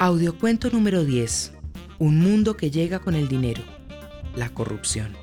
Audiocuento 0.00 0.70
número 0.70 1.04
10. 1.04 1.54
Un 1.98 2.20
mundo 2.20 2.56
que 2.56 2.70
llega 2.70 3.00
con 3.00 3.16
el 3.16 3.26
dinero. 3.26 3.64
La 4.36 4.48
corrupción. 4.48 5.16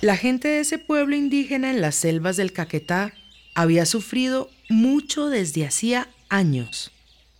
La 0.00 0.16
gente 0.16 0.46
de 0.46 0.60
ese 0.60 0.78
pueblo 0.78 1.16
indígena 1.16 1.68
en 1.72 1.80
las 1.80 1.96
selvas 1.96 2.36
del 2.36 2.52
Caquetá 2.52 3.12
había 3.56 3.84
sufrido 3.86 4.48
mucho 4.68 5.26
desde 5.26 5.66
hacía 5.66 6.06
años, 6.28 6.92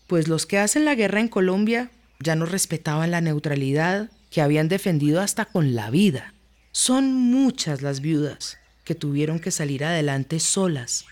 pues 0.09 0.27
los 0.27 0.45
que 0.47 0.59
hacen 0.59 0.84
la 0.84 0.97
guerra 0.97 1.20
en 1.20 1.29
Colombia 1.29 1.93
ya 2.19 2.34
no 2.34 2.45
respetaban 2.45 3.12
la 3.12 3.20
neutralidad 3.20 4.11
que 4.30 4.43
habían 4.43 4.66
defendido 4.69 5.20
hasta 5.20 5.45
con 5.45 5.77
la 5.77 5.91
vida. 5.91 6.34
Son 6.73 7.15
muchas 7.15 7.83
las 7.83 8.01
viudas 8.01 8.59
que 8.83 8.97
tuvieron 8.97 9.38
que 9.38 9.52
salir 9.52 9.84
adelante 9.84 10.41
solas 10.41 11.05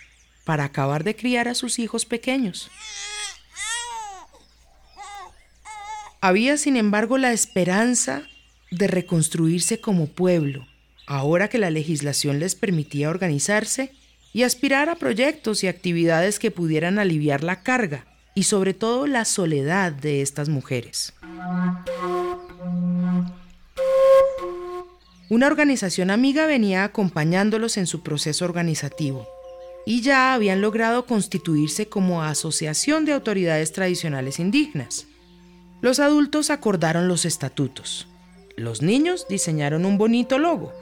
para 0.49 0.65
acabar 0.65 1.05
de 1.05 1.15
criar 1.15 1.47
a 1.47 1.55
sus 1.55 1.79
hijos 1.79 2.07
pequeños. 2.07 2.71
Había, 6.23 6.57
sin 6.57 6.79
embargo, 6.79 7.19
la 7.19 7.35
esperanza 7.35 8.23
de 8.71 8.87
reconstruirse 8.87 9.79
como 9.79 10.07
pueblo 10.07 10.67
ahora 11.07 11.49
que 11.49 11.59
la 11.59 11.69
legislación 11.69 12.39
les 12.39 12.55
permitía 12.55 13.11
organizarse 13.11 13.93
y 14.33 14.45
aspirar 14.45 14.89
a 14.89 14.95
proyectos 14.95 15.63
y 15.65 15.69
actividades 15.69 16.39
que 16.39 16.51
pudieran 16.51 16.99
aliviar 16.99 17.45
la 17.45 17.63
carga 17.63 18.07
y 18.35 18.45
sobre 18.45 18.73
todo 18.73 19.07
la 19.07 19.27
soledad 19.27 19.93
de 19.93 20.23
estas 20.23 20.49
mujeres. 20.49 21.13
Una 25.29 25.47
organización 25.47 26.11
amiga 26.11 26.47
venía 26.47 26.85
acompañándolos 26.85 27.77
en 27.77 27.87
su 27.87 28.03
proceso 28.03 28.47
organizativo 28.47 29.29
y 29.87 30.03
ya 30.03 30.35
habían 30.35 30.61
logrado 30.61 31.07
constituirse 31.07 31.89
como 31.89 32.23
asociación 32.23 33.05
de 33.05 33.13
autoridades 33.13 33.73
tradicionales 33.73 34.39
indígenas. 34.39 35.07
Los 35.81 36.01
adultos 36.01 36.51
acordaron 36.51 37.09
los 37.09 37.25
estatutos. 37.25 38.09
Los 38.57 38.83
niños 38.83 39.27
diseñaron 39.29 39.85
un 39.87 39.99
bonito 39.99 40.39
logo 40.39 40.73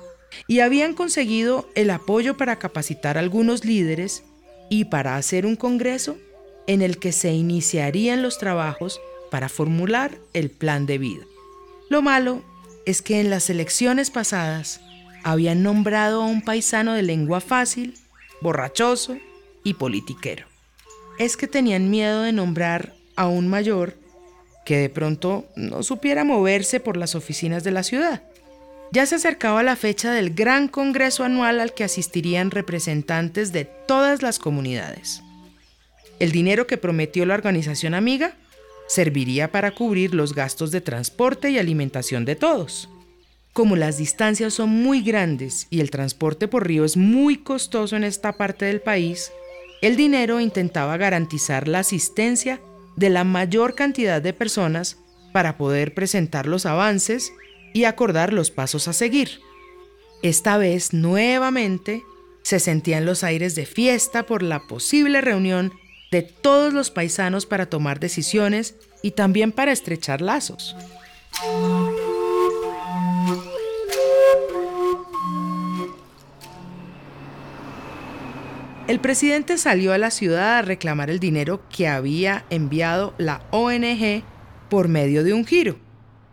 y 0.49 0.61
habían 0.61 0.95
conseguido 0.95 1.69
el 1.75 1.91
apoyo 1.91 2.37
para 2.37 2.59
capacitar 2.59 3.17
a 3.17 3.21
algunos 3.21 3.65
líderes 3.65 4.25
y 4.71 4.87
para 4.87 5.17
hacer 5.17 5.47
un 5.47 5.57
congreso 5.57 6.17
en 6.67 6.83
el 6.83 6.99
que 6.99 7.13
se 7.13 7.33
iniciarían 7.33 8.23
los 8.23 8.39
trabajos 8.39 9.01
para 9.31 9.49
formular 9.49 10.19
el 10.33 10.51
plan 10.51 10.87
de 10.87 10.99
vida. 10.99 11.25
Lo 11.89 12.03
malo 12.03 12.43
es 12.87 13.03
que 13.03 13.21
en 13.21 13.31
las 13.31 13.51
elecciones 13.51 14.11
pasadas 14.11 14.81
habían 15.23 15.63
nombrado 15.63 16.23
a 16.23 16.27
un 16.27 16.43
paisano 16.43 16.95
de 16.95 17.03
lengua 17.03 17.41
fácil, 17.41 17.95
borrachoso 18.41 19.17
y 19.65 19.75
politiquero. 19.75 20.47
Es 21.19 21.37
que 21.37 21.47
tenían 21.47 21.91
miedo 21.91 22.23
de 22.23 22.33
nombrar 22.33 22.95
a 23.17 23.27
un 23.27 23.49
mayor 23.49 23.95
que 24.65 24.77
de 24.79 24.91
pronto 24.91 25.47
no 25.55 25.83
supiera 25.83 26.25
moverse 26.25 26.81
por 26.81 26.97
las 26.97 27.15
oficinas 27.15 27.65
de 27.65 27.71
la 27.71 27.83
ciudad. 27.83 28.23
Ya 28.93 29.07
se 29.07 29.17
acercaba 29.17 29.63
la 29.63 29.77
fecha 29.77 30.13
del 30.13 30.35
gran 30.35 30.69
congreso 30.69 31.25
anual 31.25 31.61
al 31.61 31.73
que 31.73 31.85
asistirían 31.85 32.51
representantes 32.51 33.53
de 33.53 33.65
todas 33.65 34.23
las 34.23 34.39
comunidades. 34.39 35.23
El 36.19 36.33
dinero 36.33 36.67
que 36.67 36.79
prometió 36.79 37.27
la 37.27 37.35
organización 37.35 37.95
amiga 37.95 38.35
serviría 38.89 39.51
para 39.51 39.73
cubrir 39.73 40.15
los 40.15 40.35
gastos 40.35 40.71
de 40.71 40.81
transporte 40.81 41.51
y 41.51 41.59
alimentación 41.59 42.25
de 42.25 42.37
todos. 42.37 42.89
Como 43.57 43.75
las 43.75 43.97
distancias 43.97 44.53
son 44.53 44.69
muy 44.69 45.01
grandes 45.01 45.67
y 45.71 45.81
el 45.81 45.91
transporte 45.91 46.47
por 46.47 46.67
río 46.67 46.85
es 46.85 46.99
muy 46.99 47.39
costoso 47.39 47.97
en 47.97 48.05
esta 48.05 48.37
parte 48.37 48.67
del 48.67 48.83
país, 48.83 49.33
el 49.81 49.97
dinero 49.97 50.41
intentaba 50.41 50.99
garantizar 50.99 51.67
la 51.67 51.79
asistencia 51.79 52.61
de 52.97 53.09
la 53.09 53.25
mayor 53.25 53.75
cantidad 53.75 54.21
de 54.21 54.35
personas 54.35 54.99
para 55.33 55.57
poder 55.57 55.95
presentar 55.95 56.45
los 56.45 56.67
avances 56.67 57.33
y 57.73 57.85
acordar 57.85 58.35
los 58.35 58.51
pasos 58.51 58.89
a 58.89 58.93
seguir. 58.93 59.41
Esta 60.23 60.59
vez, 60.59 60.93
nuevamente, 60.93 62.03
se 62.43 62.61
sentían 62.61 63.07
los 63.07 63.25
aires 63.25 63.55
de 63.55 63.65
fiesta 63.65 64.25
por 64.27 64.43
la 64.43 64.67
posible 64.67 65.23
reunión 65.23 65.73
de 66.13 66.21
todos 66.21 66.75
los 66.75 66.91
paisanos 66.91 67.47
para 67.47 67.71
tomar 67.71 68.01
decisiones 68.01 68.75
y 69.01 69.13
también 69.13 69.51
para 69.51 69.73
estrechar 69.73 70.21
lazos. 70.21 70.77
El 78.89 79.01
presidente 79.01 79.59
salió 79.59 79.93
a 79.93 79.99
la 79.99 80.11
ciudad 80.11 80.59
a 80.59 80.63
reclamar 80.63 81.11
el 81.11 81.19
dinero 81.19 81.61
que 81.69 81.89
había 81.89 82.45
enviado 82.51 83.15
la 83.19 83.43
ONG 83.51 84.23
por 84.69 84.89
medio 84.89 85.25
de 85.25 85.33
un 85.33 85.45
giro 85.45 85.77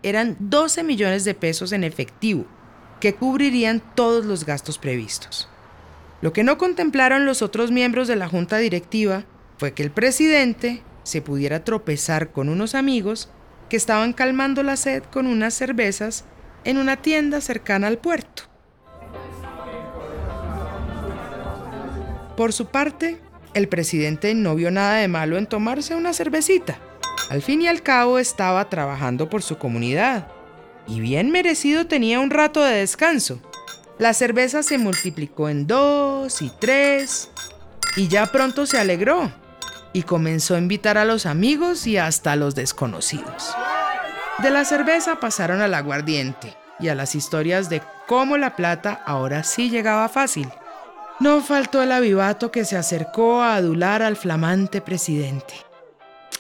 eran 0.04 0.36
12 0.40 0.84
millones 0.84 1.24
de 1.24 1.34
pesos 1.34 1.72
en 1.72 1.84
efectivo, 1.84 2.46
que 3.00 3.16
cubrirían 3.16 3.82
todos 3.96 4.26
los 4.26 4.46
gastos 4.46 4.78
previstos. 4.78 5.50
Lo 6.22 6.34
que 6.34 6.44
no 6.44 6.58
contemplaron 6.58 7.26
los 7.26 7.42
otros 7.42 7.72
miembros 7.72 8.08
de 8.08 8.18
la 8.18 8.28
junta 8.28 8.58
directiva 8.58 9.24
fue 9.58 9.74
que 9.74 9.84
el 9.84 9.92
presidente 9.92 10.84
se 11.04 11.22
pudiera 11.22 11.64
tropezar 11.64 12.32
con 12.32 12.50
unos 12.50 12.76
amigos 12.76 13.30
que 13.70 13.78
estaban 13.78 14.14
calmando 14.14 14.62
la 14.62 14.78
sed 14.78 15.04
con 15.04 15.26
unas 15.26 15.54
cervezas 15.54 16.26
en 16.66 16.78
una 16.78 16.98
tienda 16.98 17.42
cercana 17.42 17.88
al 17.88 17.98
puerto. 17.98 18.44
Por 22.38 22.54
su 22.54 22.68
parte, 22.68 23.20
el 23.54 23.68
presidente 23.68 24.34
no 24.34 24.56
vio 24.56 24.72
nada 24.72 24.96
de 24.96 25.08
malo 25.08 25.38
en 25.38 25.48
tomarse 25.48 25.96
una 25.96 26.14
cervecita 26.14 26.80
al 27.30 27.42
fin 27.42 27.62
y 27.62 27.68
al 27.68 27.82
cabo 27.82 28.20
estaba 28.20 28.70
trabajando 28.70 29.30
por 29.30 29.42
su 29.42 29.58
comunidad 29.58 30.28
y 30.88 31.00
bien 31.00 31.32
merecido 31.32 31.88
tenía 31.88 32.20
un 32.20 32.30
rato 32.30 32.62
de 32.64 32.76
descanso. 32.76 33.40
La 33.98 34.14
cerveza 34.14 34.64
se 34.64 34.78
multiplicó 34.78 35.50
en 35.50 35.66
dos 35.66 36.42
y 36.42 36.52
tres 36.60 37.30
y 37.96 38.08
ya 38.08 38.26
pronto 38.28 38.66
se 38.66 38.78
alegró 38.78 39.32
y 39.94 40.04
comenzó 40.04 40.56
a 40.56 40.60
invitar 40.60 40.98
a 40.98 41.06
los 41.06 41.26
amigos 41.26 41.88
y 41.88 41.98
hasta 41.98 42.34
a 42.34 42.36
los 42.36 42.56
desconocidos. 42.56 43.56
De 44.40 44.50
la 44.50 44.66
cerveza 44.66 45.20
pasaron 45.20 45.62
al 45.62 45.74
aguardiente 45.74 46.56
y 46.80 46.90
a 46.90 46.96
las 46.96 47.16
historias 47.16 47.70
de 47.70 47.82
cómo 48.08 48.38
la 48.38 48.56
plata 48.56 49.02
ahora 49.06 49.44
sí 49.44 49.70
llegaba 49.70 50.10
fácil. 50.10 50.50
No 51.24 51.40
faltó 51.40 51.82
el 51.82 51.94
avivato 51.94 52.52
que 52.52 52.66
se 52.66 52.76
acercó 52.76 53.42
a 53.42 53.56
adular 53.56 54.02
al 54.02 54.18
flamante 54.18 54.82
presidente. 54.82 55.54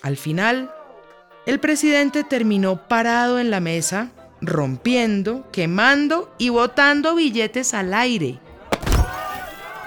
Al 0.01 0.17
final, 0.17 0.75
el 1.45 1.61
presidente 1.61 2.25
terminó 2.25 2.85
parado 2.89 3.39
en 3.39 3.49
la 3.49 3.61
mesa, 3.61 4.11
rompiendo, 4.41 5.49
quemando 5.53 6.35
y 6.37 6.49
botando 6.49 7.15
billetes 7.15 7.73
al 7.73 7.93
aire. 7.93 8.41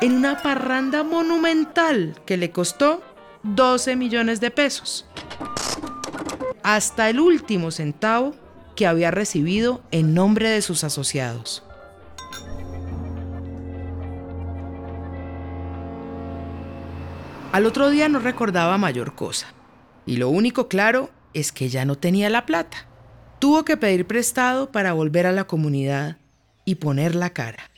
En 0.01 0.13
una 0.13 0.41
parranda 0.41 1.05
monumental 1.05 2.19
que 2.25 2.39
le 2.39 2.51
costó 2.51 3.03
12 3.43 3.97
millones 3.97 4.41
de 4.41 4.51
pesos. 4.51 5.05
Hasta 6.63 7.11
el 7.11 7.21
último 7.21 7.71
centavo 7.71 8.35
que 8.75 8.87
había 8.87 9.11
recibido 9.11 9.83
en 9.91 10.15
nombre 10.15 10.49
de 10.49 10.63
sus 10.63 10.85
asociados. 10.85 11.66
Al 17.57 17.65
otro 17.65 17.89
día 17.89 18.11
no 18.11 18.19
recordaba 18.19 18.77
mayor 18.77 19.15
cosa. 19.15 19.47
Y 20.05 20.19
lo 20.19 20.29
único 20.29 20.69
claro 20.69 21.09
es 21.33 21.53
que 21.53 21.71
ya 21.71 21.87
no 21.87 21.97
tenía 21.97 22.29
la 22.29 22.45
plata. 22.45 22.87
Tuvo 23.39 23.65
que 23.65 23.79
pedir 23.79 24.07
prestado 24.07 24.71
para 24.71 24.93
volver 24.93 25.25
a 25.25 25.33
la 25.33 25.45
comunidad 25.45 26.19
y 26.67 26.75
poner 26.75 27.15
la 27.15 27.31
cara. 27.31 27.71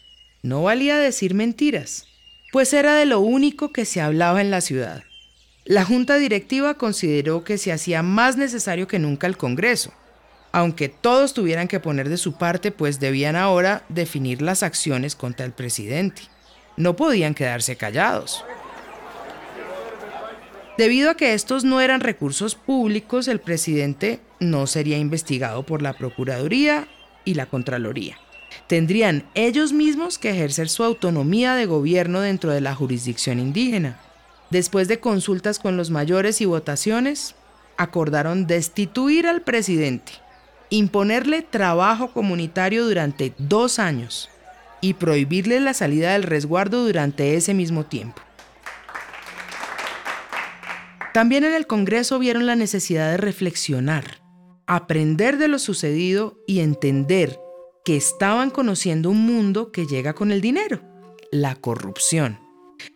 No 0.42 0.64
valía 0.64 0.98
decir 0.98 1.32
mentiras, 1.32 2.08
pues 2.50 2.72
era 2.72 2.96
de 2.96 3.06
lo 3.06 3.20
único 3.20 3.72
que 3.72 3.84
se 3.84 4.00
hablaba 4.00 4.40
en 4.40 4.50
la 4.50 4.62
ciudad. 4.62 5.04
La 5.64 5.84
junta 5.84 6.16
directiva 6.16 6.74
consideró 6.74 7.44
que 7.44 7.56
se 7.56 7.70
hacía 7.70 8.02
más 8.02 8.36
necesario 8.36 8.88
que 8.88 8.98
nunca 8.98 9.28
el 9.28 9.36
Congreso, 9.36 9.92
aunque 10.50 10.88
todos 10.88 11.34
tuvieran 11.34 11.68
que 11.68 11.78
poner 11.78 12.08
de 12.08 12.16
su 12.16 12.32
parte, 12.32 12.72
pues 12.72 12.98
debían 12.98 13.36
ahora 13.36 13.84
definir 13.88 14.42
las 14.42 14.64
acciones 14.64 15.14
contra 15.14 15.46
el 15.46 15.52
presidente. 15.52 16.22
No 16.76 16.96
podían 16.96 17.32
quedarse 17.32 17.76
callados. 17.76 18.44
Debido 20.78 21.10
a 21.10 21.16
que 21.16 21.34
estos 21.34 21.64
no 21.64 21.80
eran 21.80 22.00
recursos 22.00 22.54
públicos, 22.54 23.26
el 23.26 23.40
presidente 23.40 24.20
no 24.38 24.68
sería 24.68 24.96
investigado 24.96 25.64
por 25.64 25.82
la 25.82 25.92
Procuraduría 25.92 26.86
y 27.24 27.34
la 27.34 27.46
Contraloría. 27.46 28.16
Tendrían 28.68 29.24
ellos 29.34 29.72
mismos 29.72 30.18
que 30.18 30.30
ejercer 30.30 30.68
su 30.68 30.84
autonomía 30.84 31.56
de 31.56 31.66
gobierno 31.66 32.20
dentro 32.20 32.52
de 32.52 32.60
la 32.60 32.76
jurisdicción 32.76 33.40
indígena. 33.40 33.98
Después 34.50 34.86
de 34.86 35.00
consultas 35.00 35.58
con 35.58 35.76
los 35.76 35.90
mayores 35.90 36.40
y 36.40 36.44
votaciones, 36.44 37.34
acordaron 37.76 38.46
destituir 38.46 39.26
al 39.26 39.42
presidente, 39.42 40.12
imponerle 40.70 41.42
trabajo 41.42 42.12
comunitario 42.12 42.86
durante 42.86 43.34
dos 43.36 43.80
años 43.80 44.30
y 44.80 44.94
prohibirle 44.94 45.58
la 45.58 45.74
salida 45.74 46.12
del 46.12 46.22
resguardo 46.22 46.84
durante 46.84 47.34
ese 47.34 47.52
mismo 47.52 47.84
tiempo. 47.84 48.22
También 51.12 51.44
en 51.44 51.54
el 51.54 51.66
Congreso 51.66 52.18
vieron 52.18 52.46
la 52.46 52.56
necesidad 52.56 53.10
de 53.10 53.16
reflexionar, 53.16 54.22
aprender 54.66 55.38
de 55.38 55.48
lo 55.48 55.58
sucedido 55.58 56.38
y 56.46 56.60
entender 56.60 57.38
que 57.84 57.96
estaban 57.96 58.50
conociendo 58.50 59.10
un 59.10 59.24
mundo 59.24 59.72
que 59.72 59.86
llega 59.86 60.14
con 60.14 60.30
el 60.30 60.40
dinero, 60.40 60.82
la 61.32 61.56
corrupción. 61.56 62.38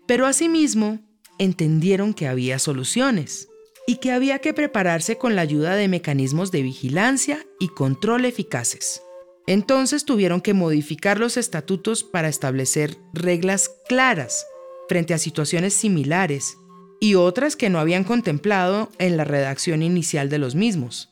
Pero 0.06 0.26
asimismo, 0.26 1.00
entendieron 1.38 2.12
que 2.12 2.28
había 2.28 2.58
soluciones 2.58 3.48
y 3.86 3.96
que 3.96 4.12
había 4.12 4.38
que 4.38 4.54
prepararse 4.54 5.16
con 5.16 5.34
la 5.34 5.42
ayuda 5.42 5.74
de 5.74 5.88
mecanismos 5.88 6.50
de 6.50 6.62
vigilancia 6.62 7.46
y 7.58 7.68
control 7.68 8.26
eficaces. 8.26 9.02
Entonces 9.46 10.04
tuvieron 10.04 10.40
que 10.40 10.54
modificar 10.54 11.18
los 11.18 11.36
estatutos 11.36 12.04
para 12.04 12.28
establecer 12.28 12.98
reglas 13.12 13.70
claras 13.88 14.46
frente 14.88 15.14
a 15.14 15.18
situaciones 15.18 15.74
similares 15.74 16.58
y 17.02 17.16
otras 17.16 17.56
que 17.56 17.68
no 17.68 17.80
habían 17.80 18.04
contemplado 18.04 18.88
en 19.00 19.16
la 19.16 19.24
redacción 19.24 19.82
inicial 19.82 20.28
de 20.28 20.38
los 20.38 20.54
mismos. 20.54 21.08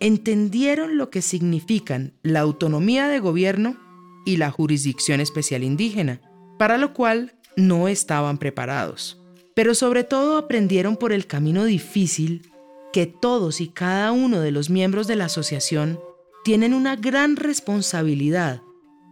Entendieron 0.00 0.96
lo 0.96 1.10
que 1.10 1.20
significan 1.20 2.14
la 2.22 2.40
autonomía 2.40 3.08
de 3.08 3.18
gobierno 3.18 3.76
y 4.24 4.38
la 4.38 4.50
jurisdicción 4.50 5.20
especial 5.20 5.62
indígena, 5.62 6.22
para 6.58 6.78
lo 6.78 6.94
cual 6.94 7.34
no 7.56 7.88
estaban 7.88 8.38
preparados. 8.38 9.20
Pero 9.54 9.74
sobre 9.74 10.02
todo 10.02 10.38
aprendieron 10.38 10.96
por 10.96 11.12
el 11.12 11.26
camino 11.26 11.66
difícil 11.66 12.50
que 12.90 13.04
todos 13.04 13.60
y 13.60 13.68
cada 13.68 14.12
uno 14.12 14.40
de 14.40 14.50
los 14.50 14.70
miembros 14.70 15.06
de 15.06 15.16
la 15.16 15.26
asociación 15.26 16.00
tienen 16.42 16.72
una 16.72 16.96
gran 16.96 17.36
responsabilidad 17.36 18.62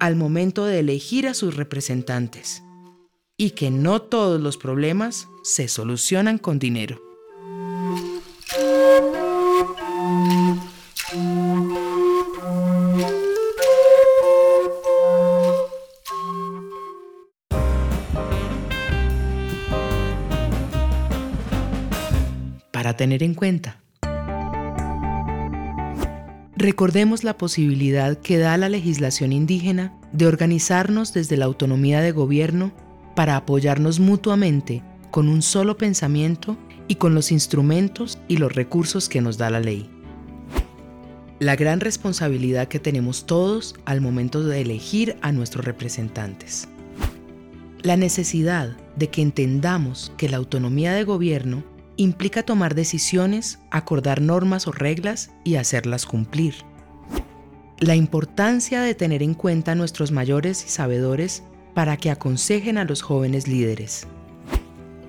al 0.00 0.16
momento 0.16 0.64
de 0.64 0.78
elegir 0.78 1.28
a 1.28 1.34
sus 1.34 1.56
representantes 1.56 2.62
y 3.36 3.50
que 3.50 3.70
no 3.70 4.02
todos 4.02 4.40
los 4.40 4.56
problemas 4.56 5.28
se 5.42 5.68
solucionan 5.68 6.38
con 6.38 6.58
dinero. 6.58 7.00
Para 22.70 22.96
tener 22.96 23.22
en 23.22 23.34
cuenta. 23.34 23.82
Recordemos 26.56 27.24
la 27.24 27.36
posibilidad 27.36 28.16
que 28.18 28.38
da 28.38 28.56
la 28.56 28.68
legislación 28.68 29.32
indígena 29.32 29.98
de 30.12 30.26
organizarnos 30.26 31.12
desde 31.12 31.36
la 31.36 31.46
autonomía 31.46 32.00
de 32.00 32.12
gobierno 32.12 32.72
para 33.14 33.36
apoyarnos 33.36 34.00
mutuamente 34.00 34.82
con 35.10 35.28
un 35.28 35.42
solo 35.42 35.76
pensamiento 35.76 36.56
y 36.88 36.96
con 36.96 37.14
los 37.14 37.32
instrumentos 37.32 38.18
y 38.28 38.38
los 38.38 38.54
recursos 38.54 39.08
que 39.08 39.20
nos 39.20 39.38
da 39.38 39.50
la 39.50 39.60
ley. 39.60 39.88
La 41.38 41.56
gran 41.56 41.80
responsabilidad 41.80 42.68
que 42.68 42.78
tenemos 42.78 43.26
todos 43.26 43.74
al 43.84 44.00
momento 44.00 44.42
de 44.42 44.60
elegir 44.60 45.16
a 45.22 45.32
nuestros 45.32 45.64
representantes. 45.64 46.68
La 47.82 47.96
necesidad 47.96 48.76
de 48.96 49.08
que 49.08 49.22
entendamos 49.22 50.12
que 50.16 50.28
la 50.28 50.36
autonomía 50.36 50.92
de 50.92 51.04
gobierno 51.04 51.64
implica 51.96 52.42
tomar 52.42 52.74
decisiones, 52.74 53.58
acordar 53.70 54.20
normas 54.20 54.66
o 54.66 54.72
reglas 54.72 55.30
y 55.44 55.56
hacerlas 55.56 56.06
cumplir. 56.06 56.54
La 57.78 57.96
importancia 57.96 58.80
de 58.80 58.94
tener 58.94 59.22
en 59.22 59.34
cuenta 59.34 59.72
a 59.72 59.74
nuestros 59.74 60.12
mayores 60.12 60.64
y 60.64 60.68
sabedores 60.68 61.42
para 61.74 61.96
que 61.96 62.10
aconsejen 62.10 62.78
a 62.78 62.84
los 62.84 63.02
jóvenes 63.02 63.48
líderes. 63.48 64.06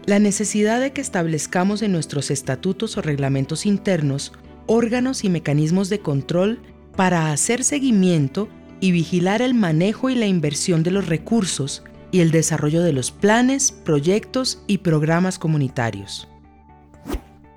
La 0.06 0.19
necesidad 0.19 0.81
de 0.81 0.92
que 0.92 1.01
establezcamos 1.01 1.81
en 1.81 1.92
nuestros 1.94 2.30
estatutos 2.30 2.98
o 2.98 3.01
reglamentos 3.01 3.65
internos 3.65 4.33
órganos 4.65 5.24
y 5.24 5.30
mecanismos 5.30 5.89
de 5.89 6.00
control 6.00 6.60
para 6.95 7.31
hacer 7.31 7.63
seguimiento 7.63 8.48
y 8.80 8.92
vigilar 8.92 9.42
el 9.42 9.54
manejo 9.54 10.10
y 10.10 10.15
la 10.15 10.27
inversión 10.27 10.83
de 10.83 10.92
los 10.92 11.07
recursos 11.07 11.83
y 12.12 12.19
el 12.19 12.31
desarrollo 12.31 12.83
de 12.83 12.94
los 12.94 13.12
planes, 13.12 13.71
proyectos 13.71 14.62
y 14.68 14.80
programas 14.80 15.39
comunitarios. 15.39 16.27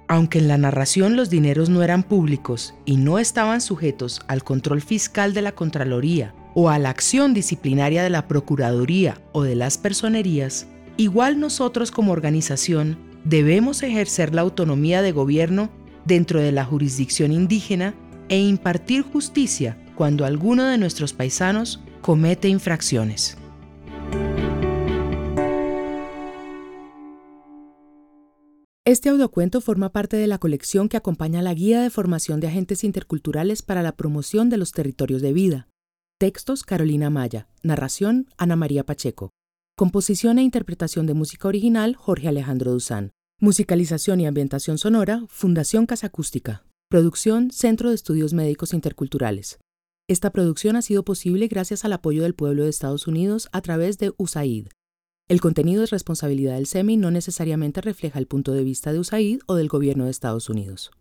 Aunque 0.08 0.38
en 0.38 0.48
la 0.48 0.56
narración 0.56 1.16
los 1.16 1.30
dineros 1.30 1.68
no 1.68 1.82
eran 1.82 2.04
públicos 2.04 2.74
y 2.84 2.96
no 2.96 3.18
estaban 3.18 3.60
sujetos 3.60 4.20
al 4.28 4.44
control 4.44 4.80
fiscal 4.82 5.34
de 5.34 5.42
la 5.42 5.52
Contraloría 5.52 6.32
o 6.58 6.70
a 6.70 6.78
la 6.78 6.88
acción 6.88 7.34
disciplinaria 7.34 8.02
de 8.02 8.08
la 8.08 8.26
Procuraduría 8.26 9.20
o 9.32 9.42
de 9.42 9.54
las 9.54 9.76
personerías, 9.76 10.66
igual 10.96 11.38
nosotros 11.38 11.90
como 11.90 12.12
organización 12.12 12.96
debemos 13.24 13.82
ejercer 13.82 14.34
la 14.34 14.40
autonomía 14.40 15.02
de 15.02 15.12
gobierno 15.12 15.68
dentro 16.06 16.40
de 16.40 16.52
la 16.52 16.64
jurisdicción 16.64 17.30
indígena 17.30 17.94
e 18.30 18.38
impartir 18.38 19.02
justicia 19.02 19.76
cuando 19.96 20.24
alguno 20.24 20.64
de 20.64 20.78
nuestros 20.78 21.12
paisanos 21.12 21.82
comete 22.00 22.48
infracciones. 22.48 23.36
Este 28.86 29.10
audiocuento 29.10 29.60
forma 29.60 29.90
parte 29.90 30.16
de 30.16 30.26
la 30.26 30.38
colección 30.38 30.88
que 30.88 30.96
acompaña 30.96 31.42
la 31.42 31.52
Guía 31.52 31.82
de 31.82 31.90
Formación 31.90 32.40
de 32.40 32.46
Agentes 32.46 32.82
Interculturales 32.82 33.60
para 33.60 33.82
la 33.82 33.92
Promoción 33.92 34.48
de 34.48 34.56
los 34.56 34.72
Territorios 34.72 35.20
de 35.20 35.34
Vida. 35.34 35.68
Textos 36.18 36.62
Carolina 36.62 37.10
Maya. 37.10 37.46
Narración 37.62 38.30
Ana 38.38 38.56
María 38.56 38.86
Pacheco. 38.86 39.32
Composición 39.76 40.38
e 40.38 40.42
interpretación 40.42 41.04
de 41.04 41.12
música 41.12 41.46
original 41.46 41.94
Jorge 41.94 42.28
Alejandro 42.28 42.72
Duzán. 42.72 43.12
Musicalización 43.38 44.22
y 44.22 44.26
ambientación 44.26 44.78
sonora 44.78 45.26
Fundación 45.28 45.84
Casa 45.84 46.06
Acústica. 46.06 46.64
Producción 46.88 47.50
Centro 47.50 47.90
de 47.90 47.96
Estudios 47.96 48.32
Médicos 48.32 48.72
Interculturales. 48.72 49.58
Esta 50.08 50.30
producción 50.30 50.76
ha 50.76 50.80
sido 50.80 51.04
posible 51.04 51.48
gracias 51.48 51.84
al 51.84 51.92
apoyo 51.92 52.22
del 52.22 52.34
pueblo 52.34 52.64
de 52.64 52.70
Estados 52.70 53.06
Unidos 53.06 53.50
a 53.52 53.60
través 53.60 53.98
de 53.98 54.14
USAID, 54.16 54.68
el 55.28 55.40
contenido 55.40 55.82
es 55.82 55.90
responsabilidad 55.90 56.54
del 56.54 56.68
SEMI 56.68 56.96
no 56.98 57.10
necesariamente 57.10 57.80
refleja 57.80 58.20
el 58.20 58.28
punto 58.28 58.52
de 58.52 58.62
vista 58.62 58.92
de 58.92 59.00
USAID 59.00 59.40
o 59.46 59.56
del 59.56 59.66
gobierno 59.66 60.04
de 60.04 60.12
Estados 60.12 60.48
Unidos. 60.48 60.92